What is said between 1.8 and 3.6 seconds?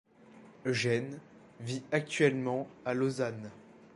actuellement à Lausanne.